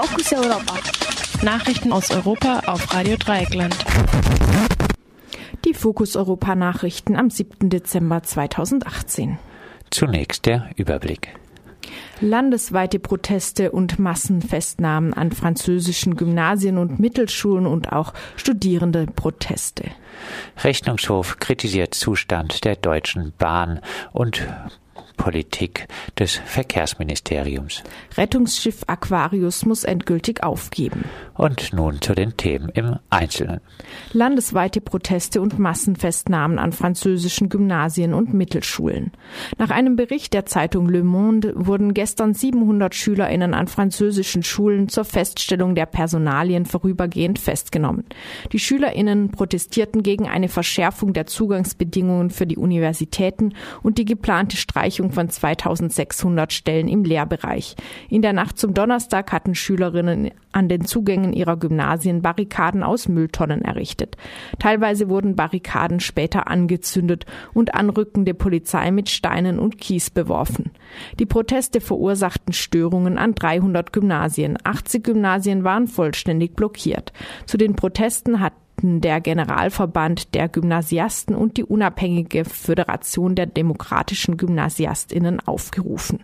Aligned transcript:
Fokus 0.00 0.32
Europa. 0.32 0.74
Nachrichten 1.42 1.92
aus 1.92 2.12
Europa 2.12 2.60
auf 2.66 2.94
Radio 2.94 3.16
Dreieckland. 3.16 3.76
Die 5.64 5.74
Fokus 5.74 6.14
Europa 6.14 6.54
Nachrichten 6.54 7.16
am 7.16 7.30
7. 7.30 7.68
Dezember 7.68 8.22
2018. 8.22 9.38
Zunächst 9.90 10.46
der 10.46 10.70
Überblick. 10.76 11.34
Landesweite 12.20 13.00
Proteste 13.00 13.72
und 13.72 13.98
Massenfestnahmen 13.98 15.14
an 15.14 15.32
französischen 15.32 16.14
Gymnasien 16.14 16.78
und 16.78 17.00
Mittelschulen 17.00 17.66
und 17.66 17.92
auch 17.92 18.14
Studierende 18.36 19.06
Proteste. 19.06 19.82
Rechnungshof 20.62 21.40
kritisiert 21.40 21.94
Zustand 21.94 22.64
der 22.64 22.76
Deutschen 22.76 23.32
Bahn 23.36 23.80
und 24.12 24.46
Politik 25.18 25.86
des 26.18 26.40
Verkehrsministeriums. 26.46 27.82
Rettungsschiff 28.16 28.84
Aquarius 28.86 29.66
muss 29.66 29.84
endgültig 29.84 30.42
aufgeben. 30.42 31.04
Und 31.34 31.74
nun 31.74 32.00
zu 32.00 32.14
den 32.14 32.36
Themen 32.38 32.70
im 32.70 32.96
Einzelnen. 33.10 33.60
Landesweite 34.12 34.80
Proteste 34.80 35.42
und 35.42 35.58
Massenfestnahmen 35.58 36.58
an 36.58 36.72
französischen 36.72 37.50
Gymnasien 37.50 38.14
und 38.14 38.32
Mittelschulen. 38.32 39.12
Nach 39.58 39.70
einem 39.70 39.96
Bericht 39.96 40.32
der 40.32 40.46
Zeitung 40.46 40.88
Le 40.88 41.02
Monde 41.02 41.52
wurden 41.54 41.92
gestern 41.92 42.32
700 42.32 42.94
SchülerInnen 42.94 43.52
an 43.52 43.68
französischen 43.68 44.42
Schulen 44.42 44.88
zur 44.88 45.04
Feststellung 45.04 45.74
der 45.74 45.86
Personalien 45.86 46.64
vorübergehend 46.64 47.38
festgenommen. 47.38 48.04
Die 48.52 48.58
SchülerInnen 48.58 49.30
protestierten 49.30 50.02
gegen 50.02 50.28
eine 50.28 50.48
Verschärfung 50.48 51.12
der 51.12 51.26
Zugangsbedingungen 51.26 52.30
für 52.30 52.46
die 52.46 52.56
Universitäten 52.56 53.54
und 53.82 53.98
die 53.98 54.04
geplante 54.04 54.56
Streichung 54.56 55.07
Streichung 55.08 55.12
von 55.12 55.28
2600 55.28 56.52
Stellen 56.52 56.88
im 56.88 57.04
Lehrbereich. 57.04 57.76
In 58.08 58.22
der 58.22 58.32
Nacht 58.32 58.58
zum 58.58 58.74
Donnerstag 58.74 59.32
hatten 59.32 59.54
Schülerinnen 59.54 60.30
an 60.52 60.68
den 60.68 60.84
Zugängen 60.84 61.32
ihrer 61.32 61.56
Gymnasien 61.56 62.22
Barrikaden 62.22 62.82
aus 62.82 63.08
Mülltonnen 63.08 63.62
errichtet. 63.62 64.16
Teilweise 64.58 65.08
wurden 65.08 65.36
Barrikaden 65.36 66.00
später 66.00 66.48
angezündet 66.48 67.26
und 67.54 67.74
anrückende 67.74 68.34
Polizei 68.34 68.90
mit 68.90 69.08
Steinen 69.08 69.58
und 69.58 69.78
Kies 69.78 70.10
beworfen. 70.10 70.72
Die 71.18 71.26
Proteste 71.26 71.80
verursachten 71.80 72.52
Störungen 72.52 73.18
an 73.18 73.34
300 73.34 73.92
Gymnasien. 73.92 74.58
80 74.64 75.04
Gymnasien 75.04 75.64
waren 75.64 75.86
vollständig 75.86 76.56
blockiert. 76.56 77.12
Zu 77.46 77.56
den 77.56 77.76
Protesten 77.76 78.40
hat 78.40 78.52
hatten 78.78 79.00
der 79.00 79.20
Generalverband 79.20 80.34
der 80.34 80.48
Gymnasiasten 80.48 81.34
und 81.34 81.56
die 81.56 81.64
unabhängige 81.64 82.44
Föderation 82.44 83.34
der 83.34 83.46
demokratischen 83.46 84.36
Gymnasiastinnen 84.36 85.40
aufgerufen. 85.40 86.20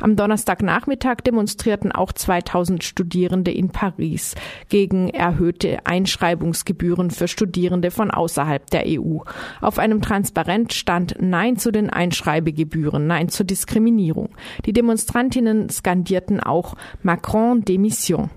Am 0.00 0.14
Donnerstagnachmittag 0.14 1.16
demonstrierten 1.26 1.90
auch 1.90 2.12
2000 2.12 2.84
Studierende 2.84 3.50
in 3.50 3.70
Paris 3.70 4.36
gegen 4.68 5.08
erhöhte 5.10 5.78
Einschreibungsgebühren 5.86 7.10
für 7.10 7.26
Studierende 7.26 7.90
von 7.90 8.12
außerhalb 8.12 8.70
der 8.70 8.84
EU. 8.86 9.18
Auf 9.60 9.80
einem 9.80 10.00
Transparent 10.00 10.72
stand 10.72 11.16
Nein 11.18 11.56
zu 11.56 11.72
den 11.72 11.90
Einschreibegebühren, 11.90 13.08
Nein 13.08 13.28
zur 13.28 13.44
Diskriminierung. 13.44 14.30
Die 14.66 14.72
Demonstrantinnen 14.72 15.68
skandierten 15.68 16.38
auch 16.38 16.76
Macron 17.02 17.64
Démission. 17.64 18.28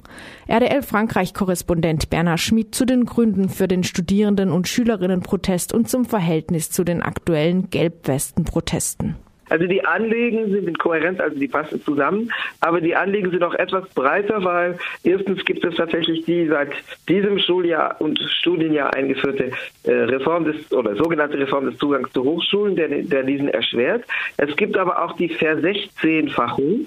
RDL 0.48 0.81
Frankreich-Korrespondent 0.81 2.09
Bernhard 2.09 2.40
Schmid 2.40 2.76
zu 2.76 2.86
den 2.86 3.06
Gründen 3.06 3.50
für 3.50 3.67
den 3.67 3.84
Studierenden- 3.84 4.52
und 4.52 4.68
Schülerinnenprotest 4.68 5.73
und 5.73 5.90
zum 5.90 6.06
Verhältnis 6.06 6.72
zu 6.72 6.84
den 6.84 7.02
aktuellen 7.02 7.70
Gelbwesten-Protesten. 7.70 9.16
Also 9.52 9.68
die 9.68 9.84
Anliegen 9.84 10.50
sind 10.50 10.66
in 10.66 10.78
Kohärenz, 10.78 11.20
also 11.20 11.38
die 11.38 11.50
passen 11.50 11.84
zusammen, 11.84 12.31
aber 12.62 12.80
die 12.80 12.95
Anliegen 12.95 13.31
sind 13.31 13.44
auch 13.44 13.53
etwas 13.53 13.86
breiter, 13.90 14.42
weil 14.45 14.80
erstens 15.03 15.44
gibt 15.44 15.66
es 15.66 15.76
tatsächlich 15.76 16.23
die 16.23 16.48
seit 16.48 16.72
diesem 17.09 17.38
Schuljahr 17.38 18.00
und 18.00 18.18
Studienjahr 18.18 18.94
eingeführte 18.94 19.52
äh, 19.84 19.92
Reform 19.92 20.46
des 20.46 20.72
oder 20.72 20.96
sogenannte 20.96 21.38
Reform 21.38 21.70
des 21.70 21.78
Zugangs 21.80 22.09
zu 22.13 22.24
Hochschulen, 22.24 22.78
der, 22.78 22.88
der 22.88 23.24
diesen 23.24 23.50
erschwert. 23.50 24.06
Es 24.38 24.56
gibt 24.56 24.78
aber 24.78 25.03
auch 25.03 25.18
die 25.18 25.28
Versechzehnfachung 25.28 26.86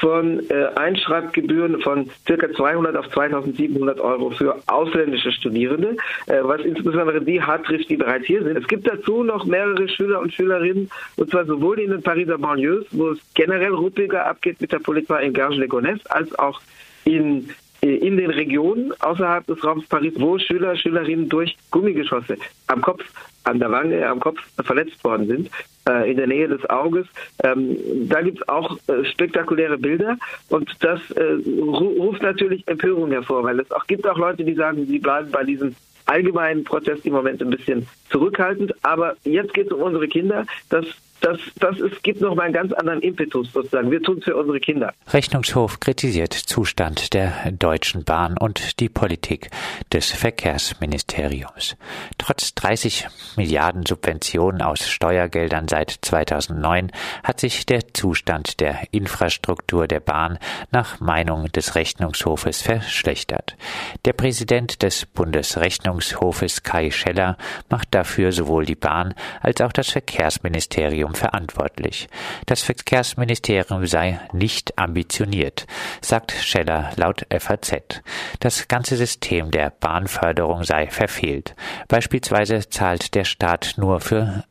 von 0.00 0.48
äh, 0.50 0.66
Einschreibgebühren 0.76 1.80
von 1.80 2.10
ca. 2.26 2.52
200 2.52 2.96
auf 2.96 3.08
2700 3.10 4.00
Euro 4.00 4.30
für 4.30 4.60
ausländische 4.66 5.32
Studierende, 5.32 5.96
äh, 6.26 6.38
was 6.42 6.60
insbesondere 6.62 7.20
die 7.20 7.40
hart 7.40 7.66
trifft, 7.66 7.88
die 7.90 7.96
bereits 7.96 8.26
hier 8.26 8.42
sind. 8.42 8.56
Es 8.56 8.66
gibt 8.66 8.86
dazu 8.86 9.22
noch 9.22 9.44
mehrere 9.44 9.88
Schüler 9.88 10.20
und 10.20 10.32
Schülerinnen, 10.32 10.90
und 11.16 11.30
zwar 11.30 11.44
sowohl 11.44 11.80
in 11.80 11.90
den 11.90 12.02
Pariser 12.02 12.38
Banlieues, 12.38 12.86
wo 12.90 13.10
es 13.10 13.18
generell 13.34 13.72
ruppiger 13.72 14.26
abgeht 14.26 14.60
mit 14.60 14.72
der 14.72 14.80
Polizei 14.80 15.24
in 15.24 15.32
Garges-les-Gonesse, 15.32 16.10
als 16.10 16.36
auch 16.38 16.60
in 17.04 17.48
in 17.84 18.16
den 18.16 18.30
Regionen 18.30 18.94
außerhalb 19.00 19.46
des 19.46 19.62
Raums 19.62 19.86
Paris, 19.86 20.14
wo 20.16 20.38
Schüler, 20.38 20.74
Schülerinnen 20.74 21.28
durch 21.28 21.54
Gummigeschosse 21.70 22.38
am 22.66 22.80
Kopf, 22.80 23.04
an 23.44 23.58
der 23.58 23.70
Wange, 23.70 24.08
am 24.08 24.20
Kopf 24.20 24.40
verletzt 24.64 25.04
worden 25.04 25.26
sind, 25.26 25.50
äh, 25.88 26.10
in 26.10 26.16
der 26.16 26.26
Nähe 26.26 26.48
des 26.48 26.68
Auges. 26.68 27.06
Ähm, 27.42 27.76
da 28.08 28.22
gibt 28.22 28.40
es 28.40 28.48
auch 28.48 28.76
äh, 28.88 29.04
spektakuläre 29.04 29.78
Bilder 29.78 30.16
und 30.48 30.70
das 30.80 31.00
äh, 31.12 31.38
ruft 31.60 32.22
natürlich 32.22 32.66
Empörung 32.66 33.10
hervor, 33.10 33.44
weil 33.44 33.60
es 33.60 33.70
auch 33.70 33.86
gibt 33.86 34.06
auch 34.06 34.18
Leute, 34.18 34.44
die 34.44 34.54
sagen, 34.54 34.86
sie 34.86 34.98
bleiben 34.98 35.30
bei 35.30 35.44
diesem 35.44 35.74
allgemeinen 36.06 36.64
Protest 36.64 37.06
im 37.06 37.14
Moment 37.14 37.42
ein 37.42 37.50
bisschen 37.50 37.86
zurückhaltend. 38.10 38.74
Aber 38.82 39.16
jetzt 39.24 39.54
geht 39.54 39.66
es 39.66 39.72
um 39.72 39.82
unsere 39.82 40.08
Kinder. 40.08 40.46
Das 40.68 40.84
das, 41.20 41.38
das 41.56 41.80
ist, 41.80 42.02
gibt 42.02 42.20
noch 42.20 42.34
mal 42.34 42.44
einen 42.44 42.54
ganz 42.54 42.72
anderen 42.72 43.00
Impetus 43.00 43.52
sozusagen. 43.52 43.90
Wir 43.90 44.02
tun 44.02 44.18
es 44.18 44.24
für 44.24 44.36
unsere 44.36 44.60
Kinder. 44.60 44.92
Rechnungshof 45.12 45.80
kritisiert 45.80 46.34
Zustand 46.34 47.14
der 47.14 47.50
Deutschen 47.52 48.04
Bahn 48.04 48.36
und 48.38 48.80
die 48.80 48.88
Politik 48.88 49.50
des 49.92 50.10
Verkehrsministeriums. 50.12 51.76
Trotz 52.18 52.54
30 52.54 53.06
Milliarden 53.36 53.86
Subventionen 53.86 54.60
aus 54.60 54.88
Steuergeldern 54.88 55.68
seit 55.68 55.98
2009 56.02 56.92
hat 57.22 57.40
sich 57.40 57.66
der 57.66 57.94
Zustand 57.94 58.60
der 58.60 58.82
Infrastruktur 58.90 59.86
der 59.86 60.00
Bahn 60.00 60.38
nach 60.72 61.00
Meinung 61.00 61.50
des 61.52 61.74
Rechnungshofes 61.74 62.62
verschlechtert. 62.62 63.56
Der 64.04 64.12
Präsident 64.12 64.82
des 64.82 65.06
Bundesrechnungshofes 65.06 66.62
Kai 66.62 66.90
Scheller 66.90 67.36
macht 67.70 67.94
dafür 67.94 68.32
sowohl 68.32 68.66
die 68.66 68.74
Bahn 68.74 69.14
als 69.40 69.60
auch 69.60 69.72
das 69.72 69.90
Verkehrsministerium 69.90 71.13
verantwortlich. 71.14 72.08
Das 72.46 72.62
Verkehrsministerium 72.62 73.86
sei 73.86 74.20
nicht 74.32 74.78
ambitioniert, 74.78 75.66
sagt 76.00 76.32
Scheller 76.32 76.90
laut 76.96 77.26
FAZ. 77.30 78.02
Das 78.40 78.68
ganze 78.68 78.96
System 78.96 79.50
der 79.50 79.70
Bahnförderung 79.70 80.64
sei 80.64 80.88
verfehlt. 80.88 81.54
Beispielsweise 81.88 82.68
zahlt 82.68 83.14
der 83.14 83.24
Staat 83.24 83.74
nur 83.76 84.00
für 84.00 84.44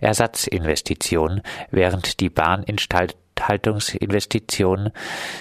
Ersatzinvestitionen, 0.00 1.42
während 1.70 2.20
die 2.20 2.30
Bahn 2.30 2.56
Bahninstalt 2.56 3.16
Instandhaltungsinvestitionen 3.36 4.92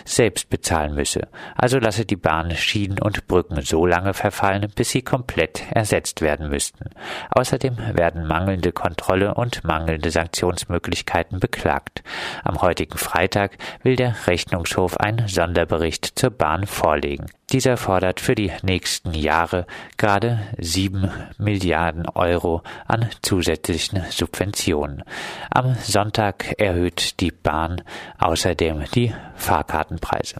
selbst 0.04 0.50
bezahlen 0.50 0.96
müsse. 0.96 1.28
Also 1.56 1.80
lasse 1.80 2.06
die 2.06 2.16
Bahn 2.16 2.52
Schienen 2.52 3.00
und 3.00 3.28
Brücken 3.28 3.62
so 3.62 3.86
lange 3.86 4.14
verfallen, 4.14 4.72
bis 4.76 4.92
sie 4.92 5.02
komplett 5.02 5.64
ersetzt 5.72 6.22
werden 6.22 6.50
müssten. 6.50 6.90
Außerdem 7.32 7.78
werden 7.94 8.28
mangelnde 8.28 8.72
Kontrolle 8.72 9.34
und 9.34 9.64
mangelnde 9.64 10.12
Sanktionsmöglichkeiten 10.12 11.40
beklagt. 11.40 12.04
Am 12.44 12.62
heutigen 12.62 12.98
Freitag 12.98 13.58
will 13.84 13.96
der 13.96 14.16
Rechnungshof 14.28 14.98
einen 14.98 15.28
Sonderbericht 15.28 16.18
zur 16.20 16.32
Bahn 16.32 16.68
vorlegen. 16.68 17.28
Dieser 17.52 17.78
fordert 17.78 18.20
für 18.20 18.34
die 18.34 18.52
nächsten 18.64 19.14
Jahre 19.14 19.68
gerade 19.98 20.40
sieben 20.58 21.12
Milliarden 21.38 22.10
Euro 22.10 22.64
an 22.88 23.10
zusätzlichen 23.22 24.04
Subventionen. 24.10 25.04
Am 25.52 25.76
Sonntag 25.76 26.60
erhöht 26.60 27.20
die 27.20 27.32
Bahn 27.32 27.84
außerdem 28.18 28.86
die 28.94 29.14
Fahrkartenpreise. 29.36 30.36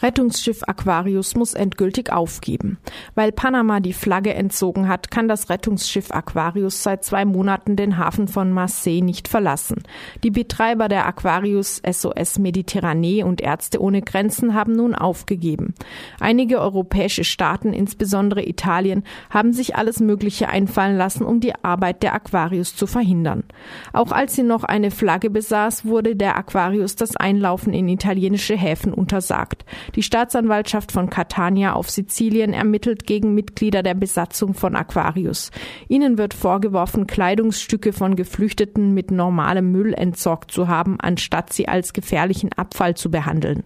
Rettungsschiff 0.00 0.62
Aquarius 0.66 1.34
muss 1.34 1.54
endgültig 1.54 2.12
aufgeben. 2.12 2.78
Weil 3.14 3.32
Panama 3.32 3.80
die 3.80 3.92
Flagge 3.92 4.34
entzogen 4.34 4.88
hat, 4.88 5.10
kann 5.10 5.26
das 5.26 5.50
Rettungsschiff 5.50 6.12
Aquarius 6.12 6.82
seit 6.82 7.04
zwei 7.04 7.24
Monaten 7.24 7.74
den 7.74 7.98
Hafen 7.98 8.28
von 8.28 8.52
Marseille 8.52 9.02
nicht 9.02 9.28
verlassen. 9.28 9.82
Die 10.22 10.30
Betreiber 10.30 10.88
der 10.88 11.06
Aquarius 11.06 11.82
SOS 11.88 12.38
Mediterranee 12.38 13.24
und 13.24 13.40
Ärzte 13.40 13.80
ohne 13.80 14.02
Grenzen 14.02 14.54
haben 14.54 14.72
nun 14.72 14.94
aufgegeben. 14.94 15.74
Einige 16.20 16.60
europäische 16.60 17.24
Staaten, 17.24 17.72
insbesondere 17.72 18.46
Italien, 18.46 19.02
haben 19.30 19.52
sich 19.52 19.76
alles 19.76 20.00
Mögliche 20.00 20.48
einfallen 20.48 20.96
lassen, 20.96 21.24
um 21.24 21.40
die 21.40 21.54
Arbeit 21.64 22.02
der 22.02 22.14
Aquarius 22.14 22.76
zu 22.76 22.86
verhindern. 22.86 23.44
Auch 23.92 24.12
als 24.12 24.36
sie 24.36 24.42
noch 24.42 24.64
eine 24.64 24.90
Flagge 24.90 25.30
besaß, 25.30 25.86
wurde 25.86 26.14
der 26.14 26.36
Aquarius 26.36 26.96
das 26.96 27.16
Einlaufen 27.16 27.72
in 27.72 27.88
italienische 27.88 28.56
Häfen 28.56 28.92
untersagt. 28.92 29.47
Angeklagt. 29.48 29.64
Die 29.94 30.02
Staatsanwaltschaft 30.02 30.92
von 30.92 31.10
Catania 31.10 31.72
auf 31.72 31.90
Sizilien 31.90 32.52
ermittelt 32.52 33.06
gegen 33.06 33.34
Mitglieder 33.34 33.82
der 33.82 33.94
Besatzung 33.94 34.54
von 34.54 34.76
Aquarius. 34.76 35.50
Ihnen 35.88 36.18
wird 36.18 36.34
vorgeworfen, 36.34 37.06
Kleidungsstücke 37.06 37.92
von 37.92 38.16
Geflüchteten 38.16 38.94
mit 38.94 39.10
normalem 39.10 39.72
Müll 39.72 39.94
entsorgt 39.94 40.50
zu 40.50 40.68
haben, 40.68 40.98
anstatt 41.00 41.52
sie 41.52 41.68
als 41.68 41.92
gefährlichen 41.92 42.52
Abfall 42.52 42.96
zu 42.96 43.10
behandeln. 43.10 43.64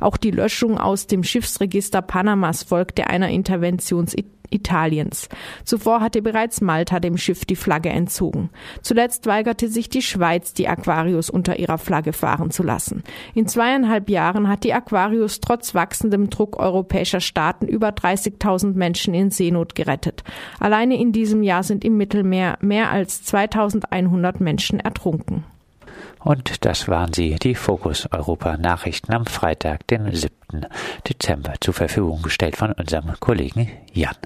Auch 0.00 0.16
die 0.16 0.30
Löschung 0.30 0.78
aus 0.78 1.06
dem 1.06 1.24
Schiffsregister 1.24 2.02
Panamas 2.02 2.62
folgte 2.62 3.08
einer 3.08 3.28
Intervention 3.28 4.06
Italiens. 4.50 5.28
Zuvor 5.64 6.00
hatte 6.00 6.22
bereits 6.22 6.60
Malta 6.60 7.00
dem 7.00 7.16
Schiff 7.16 7.44
die 7.44 7.56
Flagge 7.56 7.88
entzogen. 7.88 8.50
Zuletzt 8.82 9.26
weigerte 9.26 9.68
sich 9.68 9.88
die 9.88 10.02
Schweiz, 10.02 10.54
die 10.54 10.68
Aquarius 10.68 11.30
unter 11.30 11.58
ihrer 11.58 11.78
Flagge 11.78 12.12
fahren 12.12 12.50
zu 12.50 12.62
lassen. 12.62 13.02
In 13.34 13.46
zweieinhalb 13.46 14.10
Jahren 14.10 14.48
hat 14.48 14.64
die 14.64 14.74
Aquarius 14.74 15.40
trotz 15.40 15.74
wachsendem 15.74 16.30
Druck 16.30 16.58
europäischer 16.58 17.20
Staaten 17.20 17.66
über 17.66 17.88
30.000 17.88 18.74
Menschen 18.74 19.14
in 19.14 19.30
Seenot 19.30 19.74
gerettet. 19.74 20.24
Alleine 20.60 20.98
in 20.98 21.12
diesem 21.12 21.42
Jahr 21.42 21.62
sind 21.62 21.84
im 21.84 21.96
Mittelmeer 21.96 22.58
mehr 22.60 22.90
als 22.90 23.22
2100 23.24 24.40
Menschen 24.40 24.80
ertrunken. 24.80 25.44
Und 26.24 26.64
das 26.64 26.88
waren 26.88 27.12
sie, 27.12 27.36
die 27.36 27.54
Fokus 27.54 28.08
Europa 28.10 28.56
Nachrichten 28.56 29.12
am 29.12 29.26
Freitag, 29.26 29.86
den 29.88 30.10
7. 30.10 30.66
Dezember, 31.06 31.52
zur 31.60 31.74
Verfügung 31.74 32.22
gestellt 32.22 32.56
von 32.56 32.72
unserem 32.72 33.12
Kollegen 33.20 33.70
Jan. 33.92 34.16